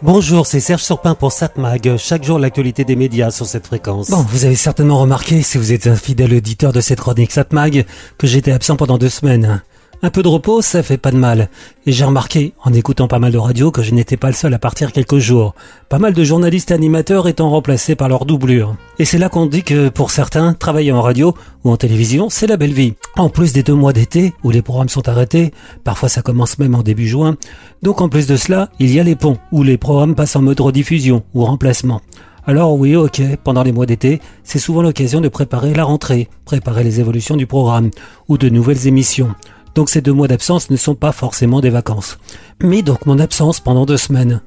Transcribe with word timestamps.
Bonjour, 0.00 0.46
c'est 0.46 0.60
Serge 0.60 0.82
Surpin 0.84 1.16
pour 1.16 1.32
SatMag. 1.32 1.96
Chaque 1.96 2.22
jour, 2.22 2.38
l'actualité 2.38 2.84
des 2.84 2.94
médias 2.94 3.32
sur 3.32 3.46
cette 3.46 3.66
fréquence. 3.66 4.10
Bon, 4.10 4.24
vous 4.28 4.44
avez 4.44 4.54
certainement 4.54 5.00
remarqué, 5.00 5.42
si 5.42 5.58
vous 5.58 5.72
êtes 5.72 5.88
un 5.88 5.96
fidèle 5.96 6.34
auditeur 6.34 6.72
de 6.72 6.80
cette 6.80 7.00
chronique 7.00 7.32
SatMag, 7.32 7.84
que 8.16 8.28
j'étais 8.28 8.52
absent 8.52 8.76
pendant 8.76 8.96
deux 8.96 9.08
semaines. 9.08 9.60
Un 10.00 10.10
peu 10.10 10.22
de 10.22 10.28
repos, 10.28 10.62
ça 10.62 10.84
fait 10.84 10.96
pas 10.96 11.10
de 11.10 11.16
mal. 11.16 11.48
Et 11.84 11.90
j'ai 11.90 12.04
remarqué, 12.04 12.52
en 12.62 12.72
écoutant 12.72 13.08
pas 13.08 13.18
mal 13.18 13.32
de 13.32 13.38
radio, 13.38 13.72
que 13.72 13.82
je 13.82 13.92
n'étais 13.92 14.16
pas 14.16 14.28
le 14.28 14.34
seul 14.34 14.54
à 14.54 14.58
partir 14.60 14.92
quelques 14.92 15.18
jours. 15.18 15.56
Pas 15.88 15.98
mal 15.98 16.14
de 16.14 16.22
journalistes 16.22 16.70
animateurs 16.70 17.26
étant 17.26 17.50
remplacés 17.50 17.96
par 17.96 18.08
leur 18.08 18.24
doublure. 18.24 18.76
Et 19.00 19.04
c'est 19.04 19.18
là 19.18 19.28
qu'on 19.28 19.46
dit 19.46 19.64
que, 19.64 19.88
pour 19.88 20.12
certains, 20.12 20.54
travailler 20.54 20.92
en 20.92 21.02
radio 21.02 21.34
ou 21.64 21.72
en 21.72 21.76
télévision, 21.76 22.30
c'est 22.30 22.46
la 22.46 22.56
belle 22.56 22.72
vie. 22.72 22.94
En 23.16 23.28
plus 23.28 23.52
des 23.52 23.64
deux 23.64 23.74
mois 23.74 23.92
d'été, 23.92 24.34
où 24.44 24.50
les 24.50 24.62
programmes 24.62 24.88
sont 24.88 25.08
arrêtés, 25.08 25.52
parfois 25.82 26.08
ça 26.08 26.22
commence 26.22 26.60
même 26.60 26.76
en 26.76 26.82
début 26.82 27.08
juin. 27.08 27.36
Donc 27.82 28.00
en 28.00 28.08
plus 28.08 28.28
de 28.28 28.36
cela, 28.36 28.70
il 28.78 28.94
y 28.94 29.00
a 29.00 29.02
les 29.02 29.16
ponts, 29.16 29.38
où 29.50 29.64
les 29.64 29.78
programmes 29.78 30.14
passent 30.14 30.36
en 30.36 30.42
mode 30.42 30.60
rediffusion 30.60 31.24
ou 31.34 31.44
remplacement. 31.44 32.02
Alors 32.46 32.72
oui, 32.78 32.96
ok, 32.96 33.20
pendant 33.44 33.62
les 33.62 33.72
mois 33.72 33.84
d'été, 33.84 34.22
c'est 34.42 34.58
souvent 34.58 34.80
l'occasion 34.80 35.20
de 35.20 35.28
préparer 35.28 35.74
la 35.74 35.84
rentrée, 35.84 36.28
préparer 36.46 36.82
les 36.82 36.98
évolutions 36.98 37.36
du 37.36 37.46
programme, 37.46 37.90
ou 38.28 38.38
de 38.38 38.48
nouvelles 38.48 38.86
émissions. 38.86 39.34
Donc 39.74 39.88
ces 39.88 40.00
deux 40.00 40.12
mois 40.12 40.28
d'absence 40.28 40.70
ne 40.70 40.76
sont 40.76 40.94
pas 40.94 41.12
forcément 41.12 41.60
des 41.60 41.70
vacances. 41.70 42.18
Mais 42.62 42.82
donc 42.82 43.06
mon 43.06 43.18
absence 43.18 43.60
pendant 43.60 43.86
deux 43.86 43.96
semaines. 43.96 44.40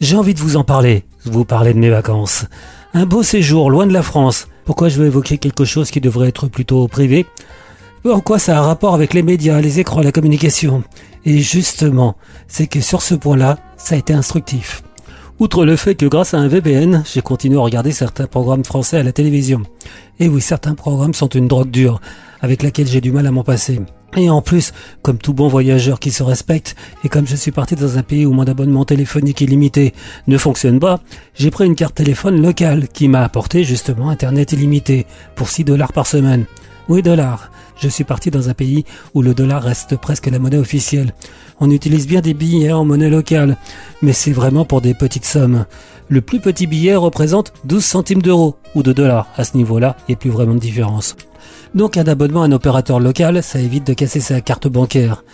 J'ai 0.00 0.16
envie 0.16 0.34
de 0.34 0.40
vous 0.40 0.56
en 0.56 0.64
parler, 0.64 1.04
vous 1.24 1.44
parler 1.44 1.72
de 1.72 1.78
mes 1.78 1.90
vacances. 1.90 2.44
Un 2.94 3.06
beau 3.06 3.22
séjour 3.22 3.70
loin 3.70 3.86
de 3.86 3.92
la 3.92 4.02
France. 4.02 4.48
Pourquoi 4.64 4.88
je 4.88 4.98
veux 4.98 5.06
évoquer 5.06 5.38
quelque 5.38 5.64
chose 5.64 5.90
qui 5.90 6.00
devrait 6.00 6.28
être 6.28 6.48
plutôt 6.48 6.86
privé? 6.88 7.26
En 8.04 8.20
quoi 8.20 8.38
ça 8.38 8.56
a 8.56 8.60
un 8.60 8.66
rapport 8.66 8.94
avec 8.94 9.14
les 9.14 9.22
médias, 9.22 9.60
les 9.60 9.80
écrans, 9.80 10.00
la 10.00 10.12
communication? 10.12 10.84
Et 11.24 11.38
justement, 11.38 12.16
c'est 12.46 12.68
que 12.68 12.80
sur 12.80 13.02
ce 13.02 13.14
point-là, 13.14 13.58
ça 13.76 13.96
a 13.96 13.98
été 13.98 14.12
instructif. 14.12 14.82
Outre 15.38 15.64
le 15.64 15.76
fait 15.76 15.96
que 15.96 16.06
grâce 16.06 16.32
à 16.32 16.38
un 16.38 16.48
VPN, 16.48 17.02
j'ai 17.04 17.20
continué 17.20 17.58
à 17.58 17.62
regarder 17.62 17.92
certains 17.92 18.26
programmes 18.26 18.64
français 18.64 18.98
à 18.98 19.02
la 19.02 19.12
télévision. 19.12 19.62
Et 20.18 20.28
oui, 20.28 20.40
certains 20.40 20.74
programmes 20.74 21.14
sont 21.14 21.28
une 21.28 21.48
drogue 21.48 21.70
dure, 21.70 22.00
avec 22.40 22.62
laquelle 22.62 22.86
j'ai 22.86 23.00
du 23.00 23.12
mal 23.12 23.26
à 23.26 23.32
m'en 23.32 23.44
passer. 23.44 23.80
Et 24.16 24.30
en 24.30 24.40
plus, 24.40 24.72
comme 25.02 25.18
tout 25.18 25.34
bon 25.34 25.46
voyageur 25.46 26.00
qui 26.00 26.10
se 26.10 26.22
respecte, 26.22 26.74
et 27.04 27.08
comme 27.10 27.26
je 27.26 27.36
suis 27.36 27.52
parti 27.52 27.74
dans 27.74 27.98
un 27.98 28.02
pays 28.02 28.24
où 28.24 28.32
mon 28.32 28.46
abonnement 28.46 28.86
téléphonique 28.86 29.42
illimité 29.42 29.92
ne 30.26 30.38
fonctionne 30.38 30.80
pas, 30.80 31.00
j'ai 31.34 31.50
pris 31.50 31.66
une 31.66 31.74
carte 31.74 31.96
téléphone 31.96 32.40
locale 32.40 32.88
qui 32.88 33.08
m'a 33.08 33.22
apporté 33.22 33.62
justement 33.62 34.08
Internet 34.08 34.52
illimité 34.52 35.06
pour 35.34 35.50
6 35.50 35.64
dollars 35.64 35.92
par 35.92 36.06
semaine. 36.06 36.46
Oui, 36.88 37.02
dollars. 37.02 37.50
Je 37.78 37.88
suis 37.88 38.04
parti 38.04 38.30
dans 38.30 38.48
un 38.48 38.54
pays 38.54 38.86
où 39.12 39.20
le 39.20 39.34
dollar 39.34 39.62
reste 39.62 39.96
presque 39.96 40.28
la 40.28 40.38
monnaie 40.38 40.56
officielle. 40.56 41.12
On 41.60 41.70
utilise 41.70 42.06
bien 42.06 42.22
des 42.22 42.32
billets 42.32 42.72
en 42.72 42.86
monnaie 42.86 43.10
locale, 43.10 43.58
mais 44.00 44.14
c'est 44.14 44.32
vraiment 44.32 44.64
pour 44.64 44.80
des 44.80 44.94
petites 44.94 45.26
sommes. 45.26 45.66
Le 46.08 46.22
plus 46.22 46.40
petit 46.40 46.66
billet 46.66 46.96
représente 46.96 47.52
12 47.64 47.84
centimes 47.84 48.22
d'euros 48.22 48.56
ou 48.74 48.82
de 48.82 48.94
dollars. 48.94 49.28
À 49.36 49.44
ce 49.44 49.58
niveau-là, 49.58 49.96
il 50.08 50.12
n'y 50.12 50.14
a 50.14 50.18
plus 50.18 50.30
vraiment 50.30 50.54
de 50.54 50.60
différence. 50.60 51.16
Donc 51.74 51.96
un 51.96 52.04
abonnement 52.04 52.42
à 52.42 52.46
un 52.46 52.52
opérateur 52.52 53.00
local, 53.00 53.42
ça 53.42 53.58
évite 53.58 53.86
de 53.86 53.94
casser 53.94 54.20
sa 54.20 54.40
carte 54.40 54.68
bancaire. 54.68 55.24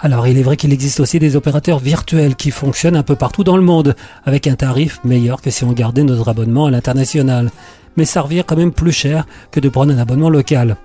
Alors 0.00 0.26
il 0.26 0.38
est 0.38 0.42
vrai 0.42 0.56
qu'il 0.56 0.72
existe 0.72 1.00
aussi 1.00 1.18
des 1.18 1.36
opérateurs 1.36 1.78
virtuels 1.78 2.36
qui 2.36 2.50
fonctionnent 2.50 2.96
un 2.96 3.02
peu 3.02 3.16
partout 3.16 3.44
dans 3.44 3.56
le 3.56 3.62
monde, 3.62 3.94
avec 4.24 4.46
un 4.46 4.56
tarif 4.56 5.00
meilleur 5.04 5.40
que 5.40 5.50
si 5.50 5.64
on 5.64 5.72
gardait 5.72 6.04
notre 6.04 6.28
abonnement 6.28 6.66
à 6.66 6.70
l'international. 6.70 7.50
Mais 7.96 8.04
ça 8.04 8.22
revient 8.22 8.42
quand 8.46 8.56
même 8.56 8.72
plus 8.72 8.92
cher 8.92 9.26
que 9.50 9.60
de 9.60 9.68
prendre 9.68 9.92
un 9.92 9.98
abonnement 9.98 10.30
local. 10.30 10.76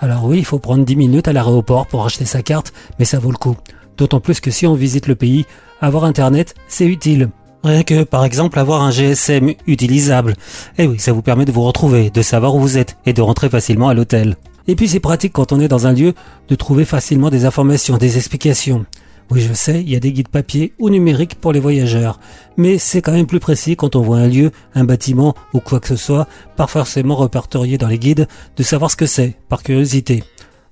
Alors 0.00 0.24
oui, 0.24 0.38
il 0.38 0.44
faut 0.44 0.58
prendre 0.58 0.84
10 0.84 0.96
minutes 0.96 1.28
à 1.28 1.32
l'aéroport 1.32 1.86
pour 1.86 2.04
acheter 2.04 2.24
sa 2.24 2.42
carte, 2.42 2.72
mais 2.98 3.04
ça 3.04 3.18
vaut 3.18 3.30
le 3.30 3.36
coup. 3.36 3.56
D'autant 3.96 4.20
plus 4.20 4.40
que 4.40 4.50
si 4.50 4.66
on 4.66 4.74
visite 4.74 5.06
le 5.06 5.14
pays, 5.14 5.46
avoir 5.80 6.04
Internet, 6.04 6.54
c'est 6.68 6.86
utile. 6.86 7.28
Rien 7.64 7.82
que, 7.82 8.04
par 8.04 8.26
exemple, 8.26 8.58
avoir 8.58 8.82
un 8.82 8.90
GSM 8.90 9.54
utilisable. 9.66 10.34
Eh 10.76 10.86
oui, 10.86 10.98
ça 10.98 11.12
vous 11.12 11.22
permet 11.22 11.46
de 11.46 11.52
vous 11.52 11.62
retrouver, 11.62 12.10
de 12.10 12.20
savoir 12.20 12.54
où 12.54 12.60
vous 12.60 12.76
êtes 12.76 12.98
et 13.06 13.14
de 13.14 13.22
rentrer 13.22 13.48
facilement 13.48 13.88
à 13.88 13.94
l'hôtel. 13.94 14.36
Et 14.68 14.76
puis 14.76 14.86
c'est 14.86 15.00
pratique 15.00 15.32
quand 15.32 15.50
on 15.50 15.60
est 15.60 15.68
dans 15.68 15.86
un 15.86 15.94
lieu 15.94 16.12
de 16.48 16.54
trouver 16.56 16.84
facilement 16.84 17.30
des 17.30 17.46
informations, 17.46 17.96
des 17.96 18.18
explications. 18.18 18.84
Oui, 19.30 19.40
je 19.40 19.54
sais, 19.54 19.80
il 19.80 19.88
y 19.88 19.96
a 19.96 20.00
des 20.00 20.12
guides 20.12 20.28
papier 20.28 20.74
ou 20.78 20.90
numériques 20.90 21.36
pour 21.36 21.54
les 21.54 21.60
voyageurs, 21.60 22.20
mais 22.58 22.76
c'est 22.76 23.00
quand 23.00 23.12
même 23.12 23.26
plus 23.26 23.40
précis 23.40 23.76
quand 23.76 23.96
on 23.96 24.02
voit 24.02 24.18
un 24.18 24.28
lieu, 24.28 24.50
un 24.74 24.84
bâtiment 24.84 25.34
ou 25.54 25.60
quoi 25.60 25.80
que 25.80 25.88
ce 25.88 25.96
soit, 25.96 26.28
pas 26.56 26.66
forcément 26.66 27.16
répertorié 27.16 27.78
dans 27.78 27.88
les 27.88 27.98
guides, 27.98 28.28
de 28.58 28.62
savoir 28.62 28.90
ce 28.90 28.96
que 28.96 29.06
c'est, 29.06 29.36
par 29.48 29.62
curiosité. 29.62 30.22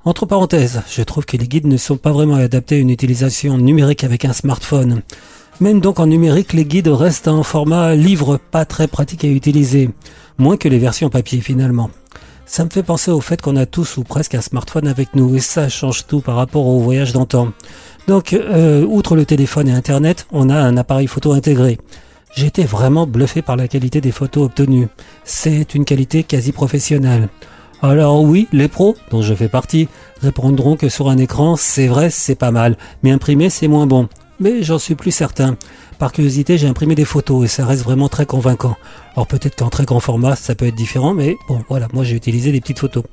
Entre 0.04 0.26
parenthèses, 0.26 0.82
je 0.90 1.02
trouve 1.02 1.24
que 1.26 1.36
les 1.36 1.46
guides 1.46 1.66
ne 1.66 1.76
sont 1.76 1.96
pas 1.96 2.10
vraiment 2.10 2.34
adaptés 2.34 2.74
à 2.74 2.78
une 2.78 2.90
utilisation 2.90 3.56
numérique 3.56 4.02
avec 4.02 4.24
un 4.24 4.32
smartphone. 4.32 5.02
Même 5.60 5.80
donc 5.80 6.00
en 6.00 6.08
numérique, 6.08 6.54
les 6.54 6.64
guides 6.64 6.88
restent 6.88 7.28
en 7.28 7.44
format 7.44 7.94
livre, 7.94 8.40
pas 8.50 8.64
très 8.64 8.88
pratique 8.88 9.24
à 9.24 9.28
utiliser, 9.28 9.90
moins 10.38 10.56
que 10.56 10.68
les 10.68 10.80
versions 10.80 11.08
papier 11.08 11.40
finalement. 11.40 11.88
Ça 12.46 12.64
me 12.64 12.70
fait 12.70 12.82
penser 12.82 13.12
au 13.12 13.20
fait 13.20 13.40
qu'on 13.40 13.54
a 13.54 13.64
tous 13.64 13.96
ou 13.96 14.02
presque 14.02 14.34
un 14.34 14.40
smartphone 14.40 14.88
avec 14.88 15.14
nous 15.14 15.36
et 15.36 15.40
ça 15.40 15.68
change 15.68 16.04
tout 16.08 16.20
par 16.20 16.34
rapport 16.34 16.66
au 16.66 16.80
voyage 16.80 17.12
d'antan. 17.12 17.52
Donc, 18.08 18.32
euh, 18.32 18.84
outre 18.84 19.14
le 19.14 19.24
téléphone 19.24 19.68
et 19.68 19.72
Internet, 19.72 20.26
on 20.32 20.50
a 20.50 20.56
un 20.56 20.76
appareil 20.76 21.06
photo 21.06 21.32
intégré. 21.32 21.78
J'étais 22.34 22.64
vraiment 22.64 23.06
bluffé 23.06 23.40
par 23.40 23.56
la 23.56 23.68
qualité 23.68 24.00
des 24.00 24.10
photos 24.10 24.46
obtenues. 24.46 24.88
C'est 25.22 25.76
une 25.76 25.84
qualité 25.84 26.24
quasi 26.24 26.50
professionnelle. 26.50 27.28
Alors 27.84 28.22
oui, 28.22 28.46
les 28.52 28.68
pros, 28.68 28.94
dont 29.10 29.22
je 29.22 29.34
fais 29.34 29.48
partie, 29.48 29.88
répondront 30.20 30.76
que 30.76 30.88
sur 30.88 31.08
un 31.10 31.18
écran, 31.18 31.56
c'est 31.56 31.88
vrai, 31.88 32.10
c'est 32.10 32.36
pas 32.36 32.52
mal, 32.52 32.76
mais 33.02 33.10
imprimé, 33.10 33.50
c'est 33.50 33.66
moins 33.66 33.88
bon. 33.88 34.08
Mais 34.38 34.62
j'en 34.62 34.78
suis 34.78 34.94
plus 34.94 35.10
certain. 35.10 35.56
Par 36.02 36.10
curiosité, 36.10 36.58
j'ai 36.58 36.66
imprimé 36.66 36.96
des 36.96 37.04
photos 37.04 37.44
et 37.44 37.46
ça 37.46 37.64
reste 37.64 37.84
vraiment 37.84 38.08
très 38.08 38.26
convaincant. 38.26 38.76
Alors 39.14 39.28
peut-être 39.28 39.54
qu'en 39.54 39.70
très 39.70 39.84
grand 39.84 40.00
format, 40.00 40.34
ça 40.34 40.56
peut 40.56 40.66
être 40.66 40.74
différent, 40.74 41.14
mais 41.14 41.36
bon, 41.46 41.62
voilà, 41.68 41.86
moi 41.92 42.02
j'ai 42.02 42.16
utilisé 42.16 42.50
des 42.50 42.60
petites 42.60 42.80
photos. 42.80 43.04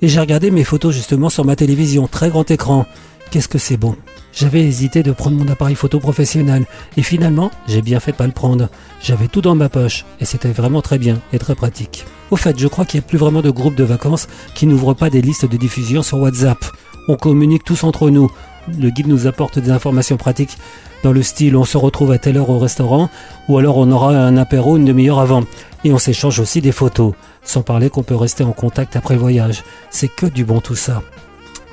Et 0.00 0.08
j'ai 0.08 0.20
regardé 0.20 0.50
mes 0.50 0.64
photos 0.64 0.94
justement 0.94 1.28
sur 1.28 1.44
ma 1.44 1.54
télévision, 1.54 2.08
très 2.08 2.30
grand 2.30 2.50
écran. 2.50 2.86
Qu'est-ce 3.30 3.46
que 3.46 3.58
c'est 3.58 3.76
bon? 3.76 3.94
J'avais 4.32 4.62
hésité 4.62 5.02
de 5.02 5.12
prendre 5.12 5.36
mon 5.36 5.52
appareil 5.52 5.74
photo 5.74 6.00
professionnel 6.00 6.64
et 6.96 7.02
finalement, 7.02 7.50
j'ai 7.68 7.82
bien 7.82 8.00
fait 8.00 8.12
de 8.12 8.16
pas 8.16 8.26
le 8.26 8.32
prendre. 8.32 8.70
J'avais 9.02 9.28
tout 9.28 9.42
dans 9.42 9.54
ma 9.54 9.68
poche 9.68 10.06
et 10.18 10.24
c'était 10.24 10.48
vraiment 10.48 10.80
très 10.80 10.96
bien 10.96 11.20
et 11.34 11.38
très 11.38 11.54
pratique. 11.54 12.06
Au 12.30 12.36
fait, 12.36 12.58
je 12.58 12.68
crois 12.68 12.86
qu'il 12.86 13.00
n'y 13.00 13.04
a 13.04 13.08
plus 13.08 13.18
vraiment 13.18 13.42
de 13.42 13.50
groupes 13.50 13.74
de 13.74 13.84
vacances 13.84 14.28
qui 14.54 14.66
n'ouvrent 14.66 14.94
pas 14.94 15.10
des 15.10 15.20
listes 15.20 15.44
de 15.44 15.58
diffusion 15.58 16.02
sur 16.02 16.16
WhatsApp. 16.16 16.64
On 17.10 17.16
communique 17.16 17.64
tous 17.64 17.82
entre 17.82 18.08
nous. 18.08 18.30
Le 18.78 18.88
guide 18.88 19.08
nous 19.08 19.26
apporte 19.26 19.58
des 19.58 19.72
informations 19.72 20.16
pratiques 20.16 20.56
dans 21.02 21.10
le 21.10 21.24
style 21.24 21.56
on 21.56 21.64
se 21.64 21.76
retrouve 21.76 22.12
à 22.12 22.18
telle 22.18 22.36
heure 22.36 22.50
au 22.50 22.58
restaurant, 22.60 23.10
ou 23.48 23.58
alors 23.58 23.78
on 23.78 23.90
aura 23.90 24.10
un 24.10 24.36
apéro 24.36 24.76
une 24.76 24.84
demi-heure 24.84 25.18
avant. 25.18 25.42
Et 25.82 25.92
on 25.92 25.98
s'échange 25.98 26.38
aussi 26.38 26.60
des 26.60 26.70
photos, 26.70 27.14
sans 27.42 27.62
parler 27.62 27.90
qu'on 27.90 28.04
peut 28.04 28.14
rester 28.14 28.44
en 28.44 28.52
contact 28.52 28.94
après 28.94 29.14
le 29.14 29.20
voyage. 29.20 29.64
C'est 29.90 30.06
que 30.06 30.26
du 30.26 30.44
bon 30.44 30.60
tout 30.60 30.76
ça. 30.76 31.02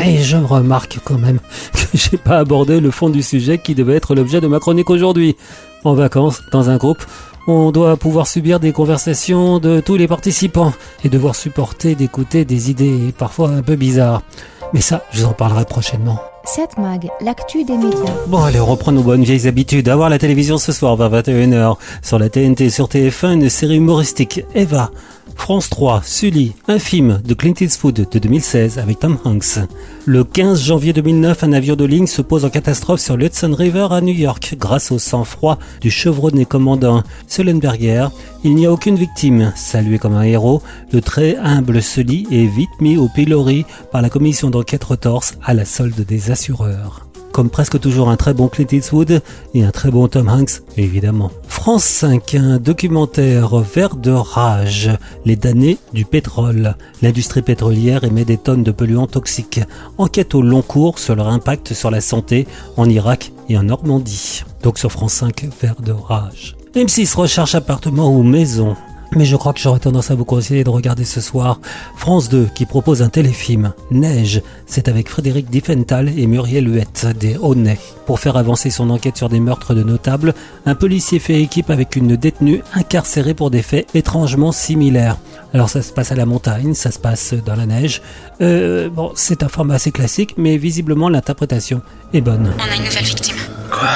Et 0.03 0.17
je 0.23 0.37
remarque 0.37 0.97
quand 1.03 1.19
même 1.19 1.37
que 1.73 1.85
j'ai 1.93 2.17
pas 2.17 2.39
abordé 2.39 2.79
le 2.79 2.89
fond 2.89 3.11
du 3.11 3.21
sujet 3.21 3.59
qui 3.59 3.75
devait 3.75 3.95
être 3.95 4.15
l'objet 4.15 4.41
de 4.41 4.47
ma 4.47 4.57
chronique 4.59 4.89
aujourd'hui. 4.89 5.35
En 5.83 5.93
vacances, 5.93 6.41
dans 6.51 6.71
un 6.71 6.77
groupe, 6.77 7.05
on 7.47 7.71
doit 7.71 7.95
pouvoir 7.95 8.25
subir 8.25 8.59
des 8.59 8.71
conversations 8.71 9.59
de 9.59 9.81
tous 9.81 9.97
les 9.97 10.07
participants 10.07 10.73
et 11.03 11.09
devoir 11.09 11.35
supporter 11.35 11.93
d'écouter 11.93 12.43
des 12.43 12.71
idées 12.71 13.13
parfois 13.15 13.49
un 13.49 13.61
peu 13.61 13.75
bizarres. 13.75 14.23
Mais 14.73 14.81
ça, 14.81 15.03
je 15.11 15.21
vous 15.21 15.27
en 15.27 15.33
parlerai 15.33 15.65
prochainement. 15.65 16.19
7 16.45 16.77
Mag, 16.77 17.09
l'actu 17.21 17.63
des 17.63 17.75
médias. 17.75 18.13
Bon, 18.27 18.41
allez, 18.43 18.59
on 18.59 18.65
reprend 18.65 18.91
nos 18.91 19.01
bonnes 19.01 19.23
vieilles 19.23 19.47
habitudes. 19.47 19.89
Avoir 19.89 20.09
la 20.09 20.17
télévision 20.17 20.57
ce 20.57 20.71
soir 20.71 20.95
vers 20.95 21.09
21h. 21.09 21.75
Sur 22.01 22.19
la 22.19 22.29
TNT, 22.29 22.69
sur 22.69 22.87
TF1, 22.87 23.33
une 23.33 23.49
série 23.49 23.77
humoristique, 23.77 24.45
Eva. 24.55 24.91
France 25.37 25.69
3, 25.69 26.01
Sully, 26.03 26.53
un 26.67 26.77
film 26.77 27.21
de 27.23 27.33
Clint 27.33 27.53
Eastwood 27.61 28.07
de 28.11 28.19
2016 28.19 28.79
avec 28.79 28.99
Tom 28.99 29.17
Hanks. 29.23 29.59
Le 30.05 30.25
15 30.25 30.61
janvier 30.61 30.91
2009, 30.91 31.43
un 31.45 31.53
avion 31.53 31.77
de 31.77 31.85
ligne 31.85 32.07
se 32.07 32.21
pose 32.21 32.43
en 32.43 32.49
catastrophe 32.49 32.99
sur 32.99 33.15
l'Hudson 33.15 33.55
River 33.57 33.87
à 33.91 34.01
New 34.01 34.13
York 34.13 34.55
grâce 34.59 34.91
au 34.91 34.99
sang-froid 34.99 35.57
du 35.79 35.89
chevronné 35.89 36.45
commandant 36.45 37.01
Sullenberger. 37.27 38.09
Il 38.43 38.55
n'y 38.55 38.65
a 38.65 38.73
aucune 38.73 38.97
victime. 38.97 39.53
Salué 39.55 39.99
comme 39.99 40.15
un 40.15 40.23
héros, 40.23 40.61
le 40.91 40.99
très 40.99 41.37
humble 41.37 41.81
Sully 41.81 42.27
est 42.29 42.45
vite 42.47 42.81
mis 42.81 42.97
au 42.97 43.07
pilori 43.07 43.65
par 43.91 44.01
la 44.01 44.09
commission 44.09 44.49
d'enquête 44.49 44.83
retorse 44.83 45.35
à 45.45 45.53
la 45.53 45.63
solde 45.63 46.05
des 46.05 46.29
assureurs 46.31 47.07
comme 47.37 47.51
presque 47.51 47.79
toujours 47.79 48.09
un 48.09 48.15
très 48.15 48.33
bon 48.33 48.47
Clint 48.47 48.65
Eastwood 48.71 49.21
et 49.53 49.63
un 49.63 49.69
très 49.69 49.91
bon 49.91 50.07
Tom 50.07 50.27
Hanks, 50.27 50.63
évidemment. 50.75 51.29
France 51.67 51.83
5, 51.83 52.35
un 52.35 52.59
documentaire 52.59 53.57
vert 53.57 53.97
de 53.97 54.11
rage, 54.11 54.89
les 55.25 55.35
damnés 55.35 55.77
du 55.91 56.05
pétrole. 56.05 56.77
L'industrie 57.01 57.41
pétrolière 57.41 58.05
émet 58.05 58.23
des 58.23 58.37
tonnes 58.37 58.63
de 58.63 58.71
polluants 58.71 59.05
toxiques. 59.05 59.59
Enquête 59.97 60.33
au 60.33 60.41
long 60.41 60.61
cours 60.61 60.97
sur 60.97 61.13
leur 61.17 61.27
impact 61.27 61.73
sur 61.73 61.91
la 61.91 61.99
santé 61.99 62.47
en 62.77 62.89
Irak 62.89 63.33
et 63.49 63.57
en 63.57 63.63
Normandie. 63.63 64.45
Donc 64.63 64.79
sur 64.79 64.93
France 64.93 65.15
5, 65.15 65.49
vert 65.61 65.81
de 65.81 65.91
rage. 65.91 66.55
M6 66.73 67.13
recherche 67.17 67.53
appartement 67.53 68.15
ou 68.15 68.23
maison. 68.23 68.77
Mais 69.17 69.25
je 69.25 69.35
crois 69.35 69.51
que 69.51 69.59
j'aurais 69.59 69.79
tendance 69.79 70.11
à 70.11 70.15
vous 70.15 70.25
conseiller 70.25 70.63
de 70.63 70.69
regarder 70.69 71.03
ce 71.03 71.21
soir 71.21 71.59
France 71.95 72.29
2 72.29 72.49
qui 72.53 72.67
propose 72.67 73.01
un 73.01 73.09
téléfilm, 73.09 73.73
Neige. 73.89 74.43
C'est 74.67 74.87
avec 74.87 75.09
Frédéric 75.09 75.49
Diffenthal 75.49 76.09
et 76.09 76.27
Muriel 76.27 76.71
Huette 76.71 77.07
des 77.19 77.35
Honnets. 77.41 77.79
Pour 78.05 78.19
faire 78.19 78.37
avancer 78.37 78.69
son 78.69 78.91
enquête 78.91 79.17
sur 79.17 79.27
des 79.27 79.39
meurtres 79.39 79.73
de 79.73 79.81
notables, 79.81 80.35
un 80.67 80.75
policier 80.75 81.17
fait 81.17 81.41
équipe 81.41 81.71
avec 81.71 81.95
une 81.95 82.15
détenue 82.15 82.61
incarcérée 82.75 83.33
pour 83.33 83.49
des 83.49 83.63
faits 83.63 83.87
étrangement 83.95 84.51
similaires. 84.51 85.17
Alors 85.51 85.69
ça 85.69 85.81
se 85.81 85.91
passe 85.91 86.11
à 86.11 86.15
la 86.15 86.27
montagne, 86.27 86.75
ça 86.75 86.91
se 86.91 86.99
passe 86.99 87.33
dans 87.33 87.55
la 87.55 87.65
neige. 87.65 88.03
Euh, 88.41 88.87
bon, 88.87 89.13
c'est 89.15 89.41
un 89.41 89.49
format 89.49 89.73
assez 89.73 89.91
classique, 89.91 90.35
mais 90.37 90.57
visiblement 90.57 91.09
l'interprétation 91.09 91.81
est 92.13 92.21
bonne. 92.21 92.53
On 92.55 92.71
a 92.71 92.75
une 92.75 92.83
nouvelle 92.83 93.03
victime. 93.03 93.37
Quoi? 93.71 93.89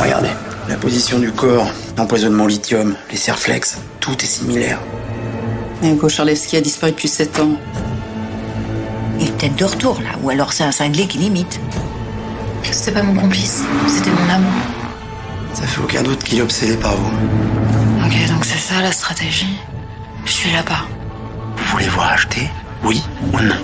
Regardez, 0.00 0.30
la 0.68 0.76
position 0.76 1.18
du 1.18 1.32
corps, 1.32 1.70
l'empoisonnement 1.96 2.46
lithium, 2.46 2.94
les 3.10 3.16
serflex, 3.16 3.78
tout 4.00 4.16
est 4.22 4.26
similaire. 4.26 4.78
Hugo 5.82 6.08
Charlevski 6.08 6.56
a 6.56 6.60
disparu 6.60 6.92
depuis 6.92 7.08
7 7.08 7.40
ans. 7.40 7.52
Il 9.20 9.28
est 9.28 9.32
peut-être 9.32 9.56
de 9.56 9.64
retour 9.64 10.00
là, 10.02 10.10
ou 10.22 10.30
alors 10.30 10.52
c'est 10.52 10.64
un 10.64 10.72
cinglé 10.72 11.06
qui 11.06 11.18
limite. 11.18 11.58
C'était 12.70 12.92
pas 12.92 13.02
mon 13.02 13.14
complice, 13.18 13.62
c'était 13.86 14.10
mon 14.10 14.28
amant. 14.32 14.46
Ça 15.54 15.62
fait 15.62 15.80
aucun 15.80 16.02
doute 16.02 16.22
qu'il 16.22 16.38
est 16.38 16.42
obsédé 16.42 16.76
par 16.76 16.94
vous. 16.96 17.12
Ok, 18.04 18.28
donc 18.28 18.44
c'est 18.44 18.58
ça 18.58 18.80
la 18.82 18.92
stratégie. 18.92 19.58
Je 20.24 20.32
suis 20.32 20.52
là-bas. 20.52 20.84
Vous 21.56 21.72
voulez 21.72 21.88
voir 21.88 22.12
acheter? 22.12 22.48
Oui 22.84 23.02
ou 23.32 23.40
non? 23.40 23.56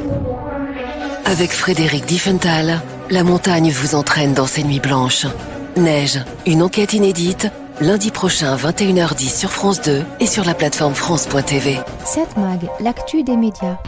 Avec 1.27 1.53
Frédéric 1.53 2.07
Diffenthal, 2.07 2.81
la 3.11 3.25
montagne 3.25 3.71
vous 3.71 3.95
entraîne 3.95 4.35
dans 4.35 4.47
ces 4.47 4.65
nuits 4.65 4.81
blanches. 4.81 5.27
Neige, 5.77 6.21
une 6.47 6.63
enquête 6.63 6.93
inédite, 6.93 7.51
lundi 7.81 8.11
prochain 8.11 8.57
21h10 8.57 9.39
sur 9.39 9.51
France 9.51 9.81
2 9.83 10.05
et 10.21 10.27
sur 10.27 10.45
la 10.45 10.55
plateforme 10.55 10.95
France.tv. 10.95 11.79
7 12.05 12.37
Mag, 12.37 12.69
l'actu 12.81 13.23
des 13.23 13.37
médias. 13.37 13.79